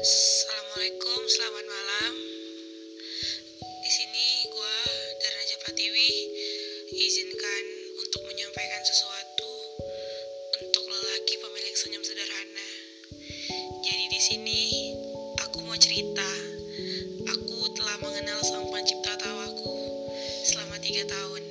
Assalamualaikum, 0.00 1.28
selamat 1.28 1.64
malam. 1.68 2.14
Di 3.84 3.90
sini 3.92 4.48
gue 4.48 4.76
dari 5.20 5.34
Raja 5.36 5.56
Pratiwi 5.60 6.12
izinkan 6.88 7.64
untuk 8.00 8.24
menyampaikan 8.24 8.80
sesuatu 8.80 9.52
untuk 10.56 10.88
lelaki 10.88 11.36
pemilik 11.44 11.76
senyum 11.76 12.00
sederhana. 12.00 12.68
Jadi 13.84 14.04
di 14.08 14.20
sini 14.24 14.60
aku 15.36 15.68
mau 15.68 15.76
cerita. 15.76 16.32
Aku 17.36 17.68
telah 17.76 18.00
mengenal 18.00 18.40
sang 18.40 18.72
pencipta 18.72 19.20
tawaku 19.20 19.84
selama 20.48 20.80
tiga 20.80 21.04
tahun. 21.12 21.49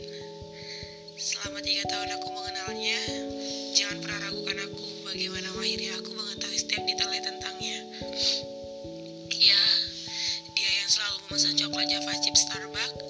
Starbucks. 12.49 13.05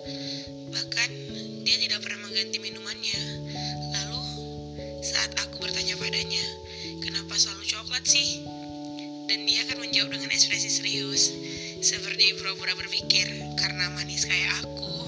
Bahkan, 0.68 1.10
dia 1.64 1.78
tidak 1.80 2.04
pernah 2.04 2.28
mengganti 2.28 2.60
minumannya. 2.60 3.20
Lalu, 3.96 4.24
saat 5.00 5.32
aku 5.40 5.64
bertanya 5.64 5.96
padanya, 5.96 6.44
kenapa 7.00 7.40
selalu 7.40 7.64
coklat 7.64 8.04
sih? 8.04 8.44
Dan 9.32 9.48
dia 9.48 9.64
akan 9.64 9.88
menjawab 9.88 10.12
dengan 10.12 10.28
ekspresi 10.36 10.68
serius, 10.68 11.32
seperti 11.80 12.36
pura-pura 12.36 12.76
berpikir, 12.76 13.32
karena 13.56 13.88
manis 13.96 14.28
kayak 14.28 14.60
aku. 14.60 15.08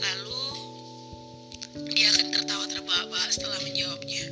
Lalu, 0.00 0.44
dia 1.92 2.08
akan 2.16 2.26
tertawa 2.40 2.64
terbahak-bahak 2.72 3.30
setelah 3.36 3.60
menjawabnya. 3.68 4.24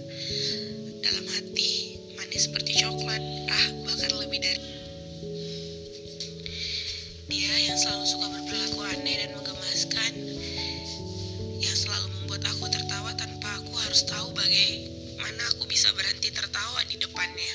Dalam 1.05 1.29
hati, 1.29 2.01
manis 2.17 2.49
seperti 2.49 2.81
coklat, 2.81 3.21
ah 3.53 3.67
bahkan 3.85 4.17
lebih 4.17 4.41
dari 4.41 4.65
dia 7.29 7.53
yang 7.69 7.77
selalu 7.77 8.09
suka 8.09 8.38
berperilaku 8.49 8.81
aneh 8.81 9.17
dan 9.21 9.31
menggemaskan, 9.37 10.13
yang 11.61 11.77
selalu 11.77 12.09
membuat 12.17 12.49
aku 12.49 12.65
tertawa 12.73 13.13
tanpa 13.13 13.61
aku 13.61 13.77
harus 13.77 14.09
tahu 14.09 14.33
bagaimana 14.33 15.45
aku 15.53 15.69
bisa 15.69 15.93
berhenti 15.93 16.33
tertawa 16.33 16.81
di 16.89 16.97
depannya. 16.97 17.55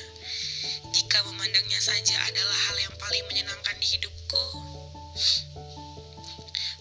Jika 0.94 1.18
memandangnya 1.26 1.82
saja 1.82 2.14
adalah 2.30 2.58
hal 2.70 2.76
yang 2.78 2.94
paling 3.02 3.26
menyenangkan 3.26 3.74
di 3.82 3.86
hidupku, 3.98 4.44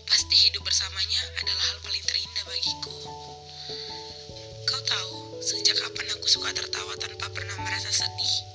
pasti 0.06 0.36
hidup 0.46 0.62
bersamanya 0.62 1.22
adalah 1.42 1.66
hal 1.74 1.78
paling 1.82 2.04
terindah 2.06 2.46
bagiku. 2.46 2.98
Kau 4.70 4.82
tahu, 4.94 5.42
sejak 5.42 5.74
kapan 5.82 6.06
aku 6.14 6.30
suka 6.30 6.54
tertawa 6.54 6.94
tanpa 7.02 7.34
pernah 7.34 7.58
merasa 7.66 7.90
sedih? 7.90 8.53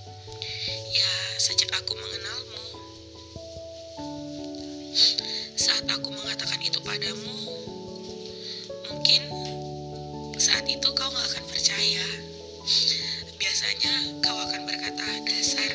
Percaya. 11.69 12.09
Biasanya 13.37 14.25
kau 14.25 14.41
akan 14.41 14.65
berkata, 14.65 15.05
dasar. 15.29 15.69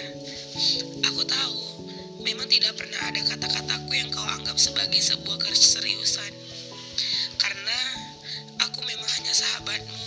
Aku 1.06 1.22
tahu, 1.22 1.86
memang 2.26 2.50
tidak 2.50 2.74
pernah 2.82 2.98
ada 3.14 3.22
kata-kataku 3.22 3.94
yang 3.94 4.10
kau 4.10 4.26
anggap 4.26 4.58
sebagai 4.58 4.98
sebuah 4.98 5.38
keseriusan. 5.38 6.34
Karena 7.38 7.78
aku 8.66 8.82
memang 8.90 9.06
hanya 9.06 9.38
sahabatmu, 9.38 10.02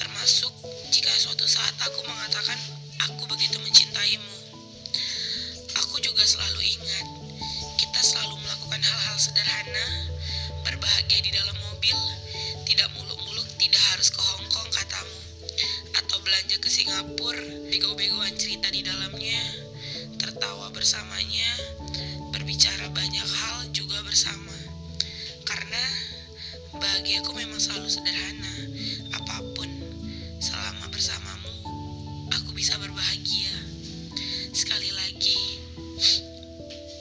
termasuk 0.00 0.48
jika 0.88 1.12
suatu 1.20 1.44
saat 1.44 1.76
aku 1.84 2.08
mengatakan 2.08 2.56
aku 3.12 3.28
begitu 3.28 3.60
mencintaimu. 3.60 4.36
Aku 5.76 6.00
juga 6.00 6.24
selalu 6.24 6.72
ingat, 6.72 7.06
kita 7.76 8.00
selalu 8.00 8.40
melakukan 8.40 8.80
hal-hal 8.80 9.16
sederhana, 9.20 10.08
berbahagia 10.64 11.20
di 11.20 11.36
dalam 11.36 11.56
mobil, 11.68 12.00
belanja 16.52 16.68
ke 16.68 16.84
Singapura, 16.84 17.48
bego-begoan 17.72 18.36
cerita 18.36 18.68
di 18.68 18.84
dalamnya, 18.84 19.40
tertawa 20.20 20.68
bersamanya, 20.68 21.48
berbicara 22.28 22.92
banyak 22.92 23.24
hal 23.24 23.72
juga 23.72 23.96
bersama. 24.04 24.52
Karena 25.48 25.80
bahagiaku 26.76 27.32
memang 27.32 27.56
selalu 27.56 27.88
sederhana, 27.88 28.68
apa 29.16 29.40
pun 29.56 29.64
selama 30.44 30.92
bersamamu, 30.92 31.56
aku 32.36 32.52
bisa 32.52 32.76
berbahagia. 32.76 33.56
Sekali 34.52 34.92
lagi, 34.92 35.40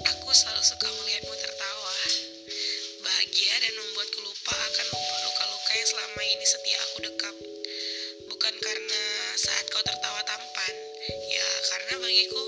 aku 0.08 0.28
selalu 0.32 0.64
suka 0.64 0.88
melihatmu 0.88 1.36
tertawa. 1.36 1.98
Bahagia 3.04 3.52
dan 3.60 3.74
membuatku 3.76 4.20
lupa 4.24 4.56
akan 4.56 4.88
luka-luka 5.28 5.72
yang 5.76 5.90
selama 5.92 6.22
ini 6.24 6.46
setia 6.48 6.80
aku 6.88 6.98
dekap. 7.04 7.61
Bukan 8.42 8.58
karena 8.58 9.04
saat 9.38 9.70
kau 9.70 9.86
tertawa 9.86 10.18
tampan, 10.26 10.74
ya 11.30 11.46
karena 11.62 11.94
bagiku 12.02 12.42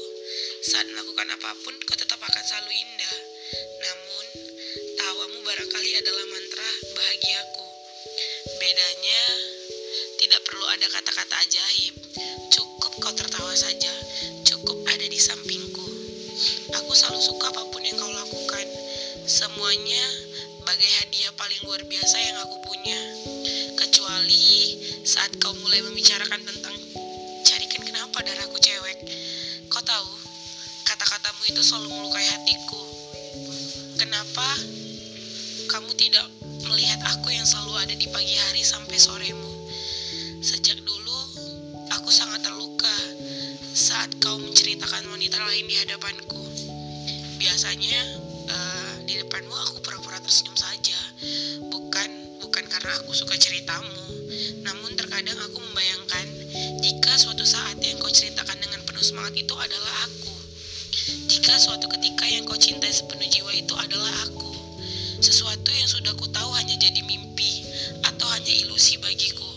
saat 0.66 0.90
melakukan 0.90 1.38
apa 1.38 1.54
pun 1.62 1.78
kau 1.86 1.94
tetap 1.94 2.18
akan 2.18 2.44
selalu 2.50 2.82
indah. 2.82 3.18
Namun, 3.78 4.26
tawamu 4.98 5.38
barangkali 5.46 5.92
adalah 6.02 6.26
mantra 6.34 6.70
bahagiaku. 6.98 7.68
Bedanya, 8.58 9.22
tidak 10.18 10.42
perlu 10.50 10.66
ada 10.66 10.88
kata-kata 10.98 11.36
ajaib. 11.46 11.94
Cukup 12.50 12.98
kau 12.98 13.14
tertawa 13.14 13.54
saja, 13.54 13.94
cukup 14.50 14.82
ada 14.90 15.06
di 15.06 15.22
sampingku. 15.22 15.86
Aku 16.74 16.90
selalu 16.98 17.22
suka 17.22 17.54
apa 17.54 17.70
pun 17.70 17.86
yang 17.86 18.02
kau 18.02 18.10
lakukan. 18.10 18.66
Semuanya 19.30 20.06
bagai 20.66 20.90
hadiah 21.06 21.38
paling 21.38 21.62
luar 21.70 21.86
biasa 21.86 22.18
yang 22.18 22.38
aku 22.42 22.58
punya. 22.66 22.98
Saat 25.04 25.36
kau 25.44 25.52
mulai 25.60 25.84
membicarakan 25.84 26.40
tentang 26.48 26.72
carikan 27.44 27.84
kenapa 27.84 28.24
darahku 28.24 28.56
cewek. 28.56 29.04
Kau 29.68 29.84
tahu, 29.84 30.12
kata-katamu 30.88 31.44
itu 31.52 31.60
selalu 31.60 31.92
melukai 31.92 32.24
hatiku. 32.24 32.80
Kenapa 34.00 34.48
kamu 35.68 35.92
tidak 36.00 36.24
melihat 36.64 37.04
aku 37.04 37.36
yang 37.36 37.44
selalu 37.44 37.84
ada 37.84 37.96
di 38.00 38.08
pagi 38.16 38.32
hari 38.48 38.64
sampai 38.64 38.96
soremu? 38.96 39.68
Sejak 40.40 40.80
dulu, 40.88 41.20
aku 41.92 42.08
sangat 42.08 42.40
terluka 42.40 42.96
saat 43.76 44.08
kau 44.24 44.40
menceritakan 44.40 45.04
wanita 45.12 45.36
lain 45.36 45.68
di 45.68 45.76
hadapanku. 45.84 46.48
Biasanya 47.44 48.02
eh, 48.48 48.94
di 49.04 49.20
depanmu 49.20 49.52
aku 49.52 49.84
pura-pura 49.84 50.24
tersenyum 50.24 50.56
saja, 50.56 50.96
bukan 51.68 52.40
bukan 52.40 52.64
karena 52.72 52.96
aku 53.04 53.12
suka 53.12 53.36
ceritamu. 53.36 54.23
Terkadang 55.24 55.56
aku 55.56 55.64
membayangkan 55.64 56.26
jika 56.84 57.16
suatu 57.16 57.48
saat 57.48 57.80
yang 57.80 57.96
kau 57.96 58.12
ceritakan 58.12 58.60
dengan 58.60 58.84
penuh 58.84 59.00
semangat 59.00 59.32
itu 59.40 59.56
adalah 59.56 60.04
aku. 60.04 60.36
Jika 61.32 61.56
suatu 61.64 61.88
ketika 61.96 62.28
yang 62.28 62.44
kau 62.44 62.60
cintai 62.60 62.92
sepenuh 62.92 63.24
jiwa 63.32 63.56
itu 63.56 63.72
adalah 63.72 64.12
aku. 64.28 64.52
Sesuatu 65.24 65.72
yang 65.72 65.88
sudah 65.88 66.12
ku 66.20 66.28
tahu 66.28 66.52
hanya 66.60 66.76
jadi 66.76 67.08
mimpi 67.08 67.64
atau 68.04 68.28
hanya 68.36 68.52
ilusi 68.68 69.00
bagiku. 69.00 69.48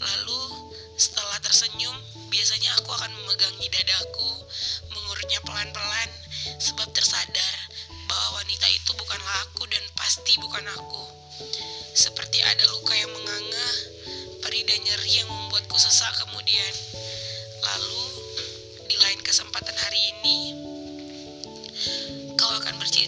Lalu 0.00 0.72
setelah 0.96 1.36
tersenyum, 1.44 2.00
biasanya 2.32 2.72
aku 2.80 2.88
akan 2.96 3.12
memegangi 3.20 3.49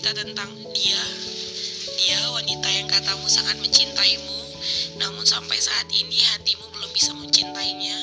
bercerita 0.02 0.18
tentang 0.26 0.50
dia. 0.74 0.98
Dia 1.94 2.18
wanita 2.34 2.68
yang 2.74 2.90
katamu 2.90 3.22
sangat 3.30 3.54
mencintaimu, 3.62 4.40
namun 4.98 5.22
sampai 5.22 5.54
saat 5.62 5.86
ini 5.94 6.18
hatimu 6.18 6.66
belum 6.74 6.90
bisa 6.90 7.14
mencintainya. 7.14 7.98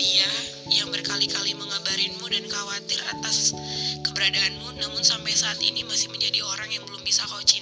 Dia 0.00 0.28
yang 0.72 0.88
berkali-kali 0.88 1.52
mengabarinmu 1.60 2.24
dan 2.24 2.48
khawatir 2.48 3.04
atas 3.04 3.52
keberadaanmu, 4.00 4.80
namun 4.80 5.04
sampai 5.04 5.36
saat 5.36 5.60
ini 5.60 5.84
masih 5.84 6.08
menjadi 6.08 6.40
orang 6.40 6.72
yang 6.72 6.88
belum 6.88 7.04
bisa 7.04 7.20
kau 7.28 7.44
cintai. 7.44 7.59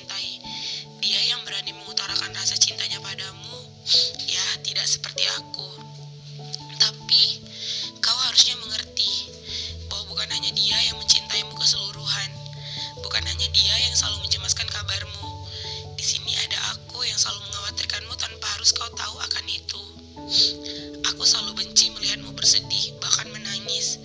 benci 21.79 21.95
melihatmu 21.95 22.35
bersedih, 22.35 22.91
bahkan 22.99 23.31
menangis. 23.31 24.03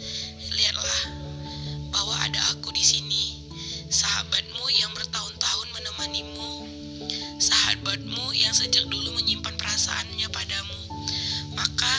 Lihatlah 0.53 1.09
bahwa 1.89 2.13
ada 2.21 2.37
aku 2.53 2.69
di 2.69 2.85
sini, 2.85 3.49
sahabatmu 3.89 4.61
yang 4.77 4.93
bertahun-tahun 4.93 5.67
menemanimu, 5.73 6.69
sahabatmu 7.41 8.29
yang 8.37 8.53
sejak 8.53 8.85
dulu 8.85 9.17
menyimpan 9.17 9.57
perasaannya 9.57 10.29
padamu. 10.29 10.77
Maka 11.57 11.89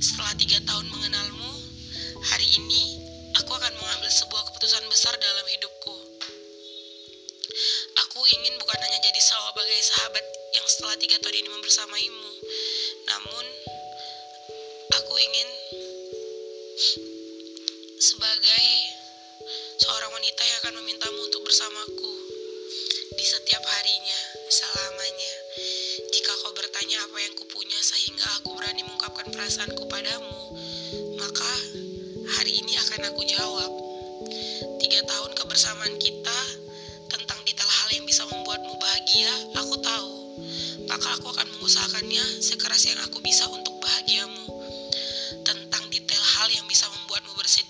setelah 0.00 0.32
tiga 0.40 0.64
tahun 0.64 0.88
mengenalmu, 0.88 1.52
hari 2.24 2.48
ini 2.48 2.96
aku 3.36 3.52
akan 3.52 3.76
mengambil 3.84 4.08
sebuah 4.08 4.48
keputusan 4.48 4.88
besar 4.88 5.12
dalam 5.12 5.44
hidupku. 5.44 5.96
Aku 8.00 8.20
ingin 8.32 8.56
bukan 8.64 8.80
hanya 8.80 9.00
jadi 9.04 9.20
sebagai 9.20 9.80
sahabat 9.92 10.24
yang 10.56 10.64
setelah 10.64 10.96
tiga 10.96 11.20
tahun 11.20 11.36
ini 11.36 11.48
membersamaimu, 11.52 12.30
namun 13.12 13.44
ingin 15.18 15.48
sebagai 17.98 18.66
seorang 19.82 20.10
wanita 20.14 20.42
yang 20.46 20.56
akan 20.62 20.74
memintamu 20.78 21.18
untuk 21.26 21.42
bersamaku 21.42 22.14
di 23.18 23.26
setiap 23.26 23.58
harinya, 23.66 24.20
selamanya. 24.46 25.34
Jika 26.14 26.30
kau 26.46 26.54
bertanya 26.54 27.02
apa 27.02 27.18
yang 27.18 27.34
kupunya 27.34 27.80
sehingga 27.82 28.30
aku 28.38 28.54
berani 28.54 28.86
mengungkapkan 28.86 29.26
perasaanku 29.34 29.90
padamu, 29.90 30.54
maka 31.18 31.50
hari 32.38 32.62
ini 32.62 32.78
akan 32.78 33.10
aku 33.10 33.22
jawab. 33.26 33.72
Tiga 34.78 35.02
tahun 35.02 35.34
kebersamaan 35.34 35.98
kita 35.98 36.40
tentang 37.10 37.42
detail 37.42 37.66
hal 37.66 37.90
yang 37.90 38.06
bisa 38.06 38.22
membuatmu 38.30 38.78
bahagia, 38.78 39.32
aku 39.58 39.74
tahu. 39.82 40.14
Maka 40.86 41.18
aku 41.18 41.26
akan 41.34 41.46
mengusahakannya 41.58 42.24
sekeras 42.38 42.86
yang 42.86 43.02
aku 43.02 43.18
bisa 43.18 43.50
untuk 43.50 43.74
bahagiamu. 43.82 44.57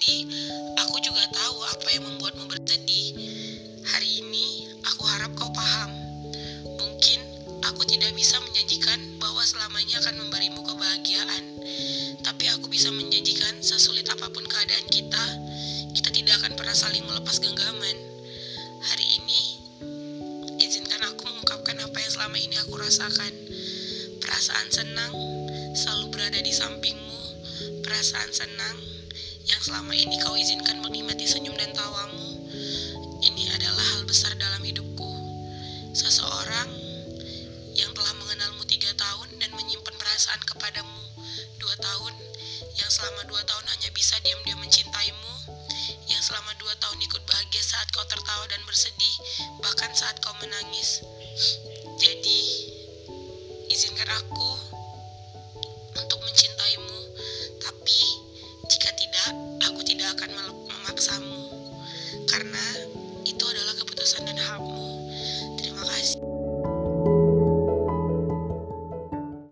Bersedih, 0.08 0.24
aku 0.80 0.96
juga 1.04 1.20
tahu 1.36 1.58
apa 1.68 1.88
yang 1.92 2.04
membuatmu 2.08 2.48
bersedih. 2.48 3.12
Hari 3.84 4.24
ini, 4.24 4.64
aku 4.88 5.04
harap 5.04 5.36
kau 5.36 5.52
paham. 5.52 5.92
Mungkin 6.80 7.20
aku 7.60 7.84
tidak 7.84 8.16
bisa 8.16 8.40
menjanjikan 8.40 9.20
bahwa 9.20 9.44
selamanya 9.44 10.00
akan 10.00 10.16
memberimu 10.24 10.64
kebahagiaan, 10.64 11.44
tapi 12.24 12.48
aku 12.48 12.72
bisa 12.72 12.88
menjanjikan 12.88 13.60
sesulit 13.60 14.08
apa 14.08 14.32
pun 14.32 14.48
keadaan 14.48 14.88
kita, 14.88 15.24
kita 15.92 16.08
tidak 16.08 16.40
akan 16.40 16.56
pernah 16.56 16.72
saling 16.72 17.04
melepas 17.04 17.36
genggaman. 17.44 17.96
Hari 18.80 19.06
ini, 19.20 19.42
izinkan 20.56 21.04
aku 21.04 21.28
mengungkapkan 21.28 21.84
apa 21.84 21.96
yang 22.00 22.12
selama 22.16 22.36
ini 22.40 22.56
aku 22.56 22.80
rasakan. 22.80 23.32
Perasaan 24.24 24.68
senang 24.72 25.12
selalu 25.76 26.16
berada 26.16 26.40
di 26.40 26.52
sampingmu, 26.52 27.20
perasaan 27.84 28.32
senang 28.32 28.87
yang 29.48 29.62
selama 29.64 29.96
ini 29.96 30.20
kau 30.20 30.36
izinkan 30.36 30.84
menikmati 30.84 31.24
senyum 31.24 31.56
dan 31.56 31.72
tawamu. 31.72 32.36
Ini 33.24 33.48
adalah 33.56 33.84
hal 33.96 34.04
besar 34.04 34.36
dalam 34.36 34.60
hidupku. 34.60 35.08
Seseorang 35.96 36.68
yang 37.72 37.90
telah 37.96 38.14
mengenalmu 38.20 38.62
tiga 38.68 38.92
tahun 38.94 39.40
dan 39.40 39.50
menyimpan 39.56 39.94
perasaan 39.96 40.42
kepadamu 40.44 41.00
dua 41.56 41.74
tahun, 41.80 42.14
yang 42.76 42.90
selama 42.92 43.24
dua 43.24 43.40
tahun 43.48 43.64
hanya 43.72 43.90
bisa 43.96 44.20
diam-diam 44.20 44.60
mencintaimu, 44.60 45.34
yang 46.12 46.20
selama 46.20 46.52
dua 46.60 46.76
tahun 46.78 47.00
ikut 47.08 47.22
bahagia 47.24 47.64
saat 47.64 47.88
kau 47.96 48.04
tertawa 48.04 48.44
dan 48.52 48.60
bersedih, 48.68 49.14
bahkan 49.64 49.90
saat 49.96 50.20
kau 50.20 50.36
menangis. 50.44 51.00
Jadi, 51.98 52.40
izinkan 53.72 54.10
aku 54.12 54.57